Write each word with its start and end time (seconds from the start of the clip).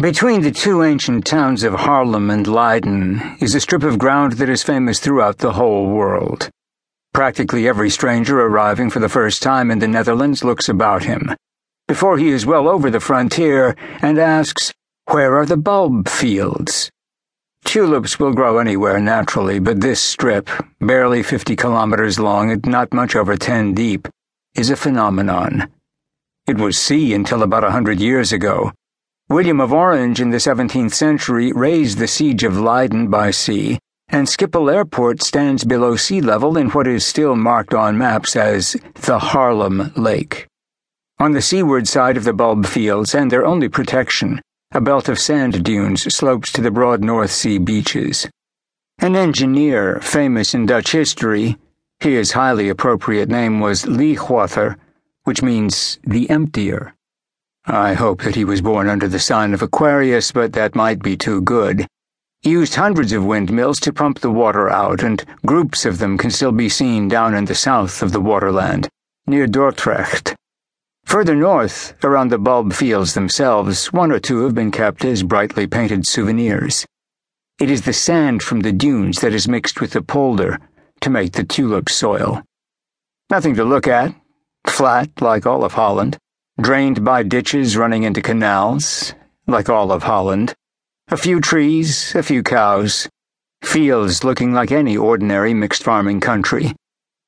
Between 0.00 0.42
the 0.42 0.52
two 0.52 0.84
ancient 0.84 1.26
towns 1.26 1.64
of 1.64 1.74
Haarlem 1.74 2.30
and 2.30 2.46
Leiden 2.46 3.36
is 3.40 3.56
a 3.56 3.60
strip 3.60 3.82
of 3.82 3.98
ground 3.98 4.34
that 4.34 4.48
is 4.48 4.62
famous 4.62 5.00
throughout 5.00 5.38
the 5.38 5.54
whole 5.54 5.88
world. 5.88 6.48
Practically 7.12 7.66
every 7.66 7.90
stranger 7.90 8.40
arriving 8.40 8.90
for 8.90 9.00
the 9.00 9.08
first 9.08 9.42
time 9.42 9.72
in 9.72 9.80
the 9.80 9.88
Netherlands 9.88 10.44
looks 10.44 10.68
about 10.68 11.02
him, 11.02 11.34
before 11.88 12.16
he 12.16 12.28
is 12.28 12.46
well 12.46 12.68
over 12.68 12.90
the 12.90 13.00
frontier, 13.00 13.74
and 14.00 14.20
asks, 14.20 14.72
Where 15.10 15.36
are 15.36 15.46
the 15.46 15.56
bulb 15.56 16.08
fields? 16.08 16.88
Tulips 17.64 18.20
will 18.20 18.32
grow 18.32 18.58
anywhere 18.58 19.00
naturally, 19.00 19.58
but 19.58 19.80
this 19.80 20.00
strip, 20.00 20.48
barely 20.80 21.24
50 21.24 21.56
kilometers 21.56 22.20
long 22.20 22.52
and 22.52 22.64
not 22.64 22.94
much 22.94 23.16
over 23.16 23.36
10 23.36 23.74
deep, 23.74 24.06
is 24.54 24.70
a 24.70 24.76
phenomenon. 24.76 25.68
It 26.46 26.56
was 26.56 26.78
sea 26.78 27.14
until 27.14 27.42
about 27.42 27.64
a 27.64 27.72
hundred 27.72 27.98
years 27.98 28.32
ago 28.32 28.70
William 29.30 29.60
of 29.60 29.74
Orange 29.74 30.22
in 30.22 30.30
the 30.30 30.38
17th 30.38 30.94
century 30.94 31.52
raised 31.52 31.98
the 31.98 32.08
siege 32.08 32.44
of 32.44 32.58
Leiden 32.58 33.08
by 33.08 33.30
sea, 33.30 33.78
and 34.08 34.26
Schiphol 34.26 34.72
Airport 34.72 35.22
stands 35.22 35.64
below 35.64 35.96
sea 35.96 36.22
level 36.22 36.56
in 36.56 36.70
what 36.70 36.86
is 36.86 37.04
still 37.04 37.36
marked 37.36 37.74
on 37.74 37.98
maps 37.98 38.36
as 38.36 38.72
the 38.94 39.18
Haarlem 39.18 39.92
Lake. 39.98 40.46
On 41.18 41.32
the 41.32 41.42
seaward 41.42 41.86
side 41.86 42.16
of 42.16 42.24
the 42.24 42.32
bulb 42.32 42.64
fields, 42.64 43.14
and 43.14 43.30
their 43.30 43.44
only 43.44 43.68
protection, 43.68 44.40
a 44.72 44.80
belt 44.80 45.10
of 45.10 45.18
sand 45.18 45.62
dunes 45.62 46.04
slopes 46.14 46.50
to 46.52 46.62
the 46.62 46.70
broad 46.70 47.04
North 47.04 47.30
Sea 47.30 47.58
beaches. 47.58 48.26
An 48.98 49.14
engineer 49.14 50.00
famous 50.00 50.54
in 50.54 50.64
Dutch 50.64 50.92
history, 50.92 51.58
his 52.00 52.32
highly 52.32 52.70
appropriate 52.70 53.28
name 53.28 53.60
was 53.60 53.84
Leegwater, 53.84 54.76
which 55.24 55.42
means 55.42 55.98
the 56.02 56.30
emptier 56.30 56.94
I 57.70 57.92
hope 57.92 58.22
that 58.22 58.34
he 58.34 58.46
was 58.46 58.62
born 58.62 58.88
under 58.88 59.08
the 59.08 59.18
sign 59.18 59.52
of 59.52 59.60
Aquarius, 59.60 60.32
but 60.32 60.54
that 60.54 60.74
might 60.74 61.02
be 61.02 61.18
too 61.18 61.42
good. 61.42 61.86
He 62.40 62.48
used 62.48 62.74
hundreds 62.74 63.12
of 63.12 63.26
windmills 63.26 63.78
to 63.80 63.92
pump 63.92 64.20
the 64.20 64.30
water 64.30 64.70
out, 64.70 65.02
and 65.02 65.22
groups 65.44 65.84
of 65.84 65.98
them 65.98 66.16
can 66.16 66.30
still 66.30 66.50
be 66.50 66.70
seen 66.70 67.08
down 67.08 67.34
in 67.34 67.44
the 67.44 67.54
south 67.54 68.00
of 68.00 68.12
the 68.12 68.22
waterland, 68.22 68.88
near 69.26 69.46
Dordrecht. 69.46 70.34
Further 71.04 71.36
north, 71.36 71.92
around 72.02 72.30
the 72.30 72.38
bulb 72.38 72.72
fields 72.72 73.12
themselves, 73.12 73.92
one 73.92 74.12
or 74.12 74.18
two 74.18 74.44
have 74.44 74.54
been 74.54 74.70
kept 74.70 75.04
as 75.04 75.22
brightly 75.22 75.66
painted 75.66 76.06
souvenirs. 76.06 76.86
It 77.60 77.70
is 77.70 77.82
the 77.82 77.92
sand 77.92 78.42
from 78.42 78.60
the 78.60 78.72
dunes 78.72 79.20
that 79.20 79.34
is 79.34 79.46
mixed 79.46 79.78
with 79.78 79.90
the 79.90 80.00
polder 80.00 80.58
to 81.02 81.10
make 81.10 81.32
the 81.32 81.44
tulip 81.44 81.90
soil. 81.90 82.42
Nothing 83.28 83.54
to 83.56 83.64
look 83.64 83.86
at, 83.86 84.14
flat 84.66 85.10
like 85.20 85.44
all 85.44 85.64
of 85.64 85.74
Holland 85.74 86.16
drained 86.60 87.04
by 87.04 87.22
ditches 87.22 87.76
running 87.76 88.02
into 88.02 88.20
canals, 88.20 89.14
like 89.46 89.68
all 89.68 89.92
of 89.92 90.02
Holland. 90.02 90.54
A 91.08 91.16
few 91.16 91.40
trees, 91.40 92.14
a 92.14 92.22
few 92.22 92.42
cows. 92.42 93.08
Fields 93.62 94.24
looking 94.24 94.52
like 94.52 94.72
any 94.72 94.96
ordinary 94.96 95.54
mixed 95.54 95.82
farming 95.82 96.20
country. 96.20 96.74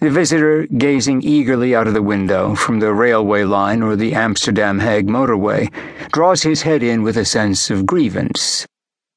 The 0.00 0.10
visitor 0.10 0.66
gazing 0.66 1.22
eagerly 1.22 1.74
out 1.74 1.88
of 1.88 1.94
the 1.94 2.02
window 2.02 2.54
from 2.54 2.80
the 2.80 2.92
railway 2.94 3.44
line 3.44 3.82
or 3.82 3.96
the 3.96 4.14
Amsterdam 4.14 4.78
Hague 4.78 5.08
motorway 5.08 5.72
draws 6.12 6.42
his 6.42 6.62
head 6.62 6.82
in 6.82 7.02
with 7.02 7.16
a 7.16 7.24
sense 7.24 7.68
of 7.68 7.84
grievance. 7.84 8.66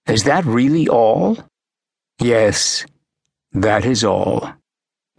Is 0.07 0.23
that 0.23 0.43
really 0.45 0.87
all? 0.87 1.37
Yes, 2.19 2.85
that 3.51 3.85
is 3.85 4.03
all. 4.03 4.53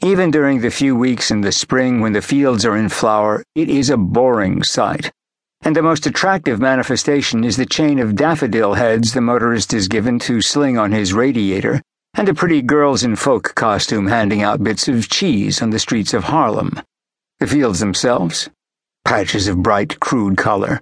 Even 0.05 0.33
during 0.33 0.61
the 0.61 0.71
few 0.71 0.97
weeks 0.97 1.31
in 1.31 1.43
the 1.43 1.53
spring 1.53 2.01
when 2.01 2.13
the 2.13 2.21
fields 2.21 2.67
are 2.67 2.77
in 2.77 2.89
flower, 2.89 3.45
it 3.55 3.69
is 3.69 3.89
a 3.89 3.97
boring 3.97 4.65
sight. 4.65 5.13
And 5.61 5.77
the 5.77 5.83
most 5.83 6.07
attractive 6.07 6.59
manifestation 6.59 7.45
is 7.45 7.57
the 7.57 7.67
chain 7.67 8.01
of 8.01 8.17
daffodil 8.17 8.75
heads 8.75 9.13
the 9.13 9.21
motorist 9.21 9.73
is 9.73 9.87
given 9.87 10.19
to 10.21 10.43
sling 10.43 10.77
on 10.77 10.91
his 10.91 11.13
radiator, 11.13 11.81
and 12.15 12.27
the 12.27 12.35
pretty 12.35 12.63
girls 12.63 13.05
in 13.05 13.15
folk 13.15 13.55
costume 13.55 14.09
handing 14.09 14.43
out 14.43 14.65
bits 14.65 14.89
of 14.89 15.09
cheese 15.09 15.63
on 15.63 15.71
the 15.71 15.79
streets 15.79 16.13
of 16.13 16.25
Haarlem. 16.25 16.83
The 17.39 17.47
fields 17.47 17.79
themselves? 17.79 18.51
Patches 19.05 19.47
of 19.47 19.63
bright, 19.63 20.01
crude 20.01 20.37
color. 20.37 20.81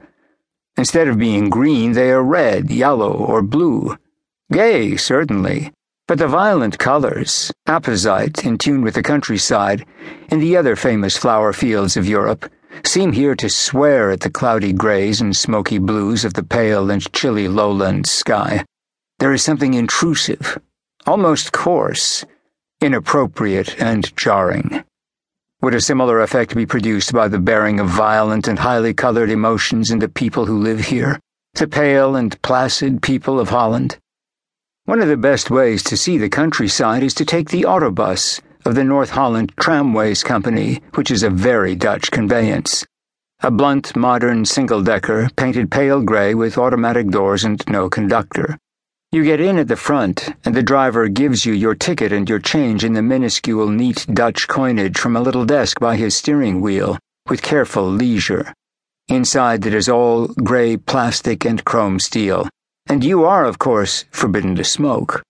Instead 0.78 1.08
of 1.08 1.18
being 1.18 1.50
green, 1.50 1.92
they 1.92 2.10
are 2.10 2.24
red, 2.24 2.70
yellow, 2.70 3.12
or 3.12 3.42
blue. 3.42 3.98
Gay, 4.50 4.96
certainly 4.96 5.72
but 6.10 6.18
the 6.18 6.26
violent 6.26 6.76
colors, 6.76 7.52
apposite 7.66 8.44
in 8.44 8.58
tune 8.58 8.82
with 8.82 8.94
the 8.94 9.02
countryside, 9.02 9.86
in 10.32 10.40
the 10.40 10.56
other 10.56 10.74
famous 10.74 11.16
flower 11.16 11.52
fields 11.52 11.96
of 11.96 12.04
Europe, 12.04 12.50
seem 12.84 13.12
here 13.12 13.36
to 13.36 13.48
swear 13.48 14.10
at 14.10 14.18
the 14.18 14.28
cloudy 14.28 14.72
grays 14.72 15.20
and 15.20 15.36
smoky 15.36 15.78
blues 15.78 16.24
of 16.24 16.34
the 16.34 16.42
pale 16.42 16.90
and 16.90 17.12
chilly 17.12 17.46
lowland 17.46 18.08
sky. 18.08 18.64
There 19.20 19.32
is 19.32 19.44
something 19.44 19.74
intrusive, 19.74 20.58
almost 21.06 21.52
coarse, 21.52 22.24
inappropriate, 22.80 23.80
and 23.80 24.12
jarring. 24.16 24.82
Would 25.62 25.74
a 25.74 25.80
similar 25.80 26.22
effect 26.22 26.56
be 26.56 26.66
produced 26.66 27.12
by 27.12 27.28
the 27.28 27.38
bearing 27.38 27.78
of 27.78 27.86
violent 27.86 28.48
and 28.48 28.58
highly 28.58 28.94
colored 28.94 29.30
emotions 29.30 29.92
in 29.92 30.00
the 30.00 30.08
people 30.08 30.46
who 30.46 30.58
live 30.58 30.80
here, 30.80 31.20
the 31.54 31.68
pale 31.68 32.16
and 32.16 32.42
placid 32.42 33.00
people 33.00 33.38
of 33.38 33.50
Holland? 33.50 33.99
One 34.90 35.00
of 35.00 35.06
the 35.06 35.16
best 35.16 35.52
ways 35.52 35.84
to 35.84 35.96
see 35.96 36.18
the 36.18 36.28
countryside 36.28 37.04
is 37.04 37.14
to 37.14 37.24
take 37.24 37.48
the 37.48 37.62
autobus 37.62 38.40
of 38.64 38.74
the 38.74 38.82
North 38.82 39.10
Holland 39.10 39.52
Tramways 39.56 40.24
Company, 40.24 40.82
which 40.94 41.12
is 41.12 41.22
a 41.22 41.30
very 41.30 41.76
Dutch 41.76 42.10
conveyance. 42.10 42.84
A 43.38 43.52
blunt, 43.52 43.94
modern 43.94 44.44
single 44.44 44.82
decker, 44.82 45.28
painted 45.36 45.70
pale 45.70 46.02
gray 46.02 46.34
with 46.34 46.58
automatic 46.58 47.08
doors 47.08 47.44
and 47.44 47.62
no 47.68 47.88
conductor. 47.88 48.58
You 49.12 49.22
get 49.22 49.40
in 49.40 49.58
at 49.58 49.68
the 49.68 49.76
front, 49.76 50.34
and 50.44 50.56
the 50.56 50.60
driver 50.60 51.06
gives 51.06 51.46
you 51.46 51.52
your 51.52 51.76
ticket 51.76 52.10
and 52.10 52.28
your 52.28 52.40
change 52.40 52.82
in 52.82 52.94
the 52.94 53.00
minuscule, 53.00 53.68
neat 53.68 54.04
Dutch 54.12 54.48
coinage 54.48 54.98
from 54.98 55.14
a 55.14 55.22
little 55.22 55.44
desk 55.44 55.78
by 55.78 55.94
his 55.94 56.16
steering 56.16 56.60
wheel, 56.60 56.98
with 57.28 57.42
careful 57.42 57.88
leisure. 57.88 58.52
Inside, 59.06 59.64
it 59.66 59.72
is 59.72 59.88
all 59.88 60.26
gray 60.42 60.76
plastic 60.76 61.44
and 61.44 61.64
chrome 61.64 62.00
steel 62.00 62.48
and 62.90 63.04
you 63.04 63.24
are, 63.24 63.44
of 63.44 63.60
course, 63.60 64.04
forbidden 64.10 64.56
to 64.56 64.64
smoke. 64.64 65.22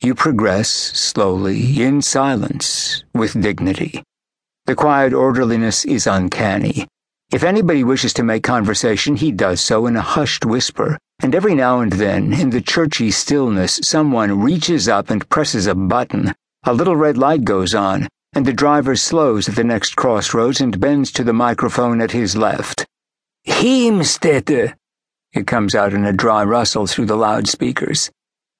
You 0.00 0.14
progress 0.14 0.68
slowly, 0.68 1.82
in 1.82 2.00
silence, 2.00 3.02
with 3.12 3.42
dignity. 3.42 4.04
The 4.66 4.76
quiet 4.76 5.12
orderliness 5.12 5.84
is 5.84 6.06
uncanny. 6.06 6.86
If 7.32 7.42
anybody 7.42 7.82
wishes 7.82 8.12
to 8.14 8.22
make 8.22 8.44
conversation, 8.44 9.16
he 9.16 9.32
does 9.32 9.60
so 9.60 9.86
in 9.86 9.96
a 9.96 10.00
hushed 10.00 10.44
whisper, 10.44 10.96
and 11.20 11.34
every 11.34 11.56
now 11.56 11.80
and 11.80 11.90
then, 11.90 12.32
in 12.32 12.50
the 12.50 12.60
churchy 12.60 13.10
stillness, 13.10 13.80
someone 13.82 14.40
reaches 14.40 14.86
up 14.86 15.10
and 15.10 15.28
presses 15.28 15.66
a 15.66 15.74
button. 15.74 16.32
A 16.62 16.72
little 16.72 16.94
red 16.94 17.18
light 17.18 17.42
goes 17.42 17.74
on, 17.74 18.06
and 18.32 18.46
the 18.46 18.52
driver 18.52 18.94
slows 18.94 19.48
at 19.48 19.56
the 19.56 19.64
next 19.64 19.96
crossroads 19.96 20.60
and 20.60 20.78
bends 20.78 21.10
to 21.12 21.24
the 21.24 21.32
microphone 21.32 22.00
at 22.00 22.12
his 22.12 22.36
left. 22.36 22.86
Heemstede, 23.48 24.74
it 25.32 25.46
comes 25.46 25.74
out 25.74 25.94
in 25.94 26.04
a 26.04 26.12
dry 26.12 26.44
rustle 26.44 26.86
through 26.86 27.06
the 27.06 27.16
loudspeakers. 27.16 28.10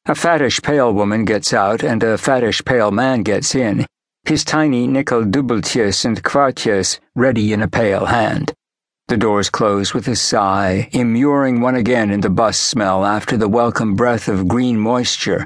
A 0.06 0.12
fattish 0.12 0.62
pale 0.62 0.92
woman 0.92 1.24
gets 1.24 1.52
out, 1.52 1.84
and 1.84 2.02
a 2.02 2.16
fattish 2.16 2.64
pale 2.64 2.90
man 2.90 3.22
gets 3.22 3.54
in, 3.54 3.86
his 4.24 4.44
tiny 4.44 4.86
nickel 4.86 5.24
dubbeltjes 5.24 6.04
and 6.04 6.22
kwartjes 6.22 6.98
ready 7.14 7.52
in 7.52 7.62
a 7.62 7.68
pale 7.68 8.06
hand. 8.06 8.52
The 9.08 9.16
doors 9.16 9.50
close 9.50 9.92
with 9.92 10.08
a 10.08 10.16
sigh, 10.16 10.88
immuring 10.92 11.60
one 11.60 11.74
again 11.74 12.10
in 12.10 12.20
the 12.20 12.30
bus 12.30 12.58
smell 12.58 13.04
after 13.04 13.36
the 13.36 13.48
welcome 13.48 13.94
breath 13.94 14.28
of 14.28 14.48
green 14.48 14.78
moisture, 14.78 15.44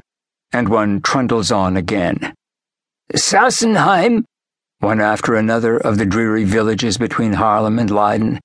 and 0.53 0.69
one 0.69 1.01
trundles 1.01 1.51
on 1.51 1.75
again. 1.75 2.33
Sassenheim! 3.13 4.23
One 4.79 5.01
after 5.01 5.35
another 5.35 5.77
of 5.77 5.97
the 5.97 6.05
dreary 6.05 6.45
villages 6.45 6.97
between 6.97 7.33
Haarlem 7.33 7.79
and 7.79 7.91
Leiden 7.91 8.39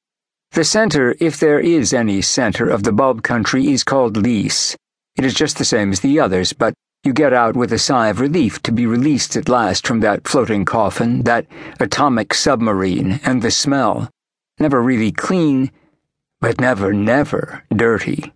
the 0.52 0.64
center, 0.64 1.14
if 1.18 1.38
there 1.38 1.58
is 1.58 1.94
any 1.94 2.20
center 2.20 2.68
of 2.68 2.82
the 2.82 2.92
bulb 2.92 3.22
country, 3.22 3.72
is 3.72 3.84
called 3.84 4.16
Lisse. 4.16 4.76
It 5.16 5.24
is 5.24 5.34
just 5.34 5.58
the 5.58 5.64
same 5.64 5.92
as 5.92 6.00
the 6.00 6.20
others, 6.20 6.52
but 6.52 6.74
you 7.04 7.12
get 7.12 7.32
out 7.32 7.56
with 7.56 7.72
a 7.72 7.78
sigh 7.78 8.08
of 8.08 8.20
relief 8.20 8.62
to 8.62 8.72
be 8.72 8.86
released 8.86 9.36
at 9.36 9.48
last 9.48 9.86
from 9.86 10.00
that 10.00 10.28
floating 10.28 10.64
coffin, 10.64 11.22
that 11.22 11.46
atomic 11.80 12.32
submarine, 12.32 13.20
and 13.24 13.42
the 13.42 13.50
smell. 13.50 14.08
Never 14.58 14.80
really 14.80 15.10
clean, 15.10 15.70
but 16.40 16.60
never, 16.60 16.92
never 16.92 17.64
dirty. 17.74 18.32